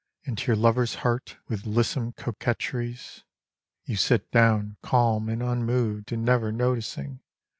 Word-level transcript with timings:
Into 0.23 0.47
your 0.47 0.55
lover's 0.55 0.95
heart 1.05 1.37
with 1.47 1.67
lissom 1.67 2.13
coquetries. 2.13 3.21
You 3.85 3.97
sit 3.97 4.31
down, 4.31 4.77
calm 4.81 5.29
and 5.29 5.43
unmoved 5.43 6.11
and 6.11 6.25
never 6.25 6.51
noticing. 6.51 7.19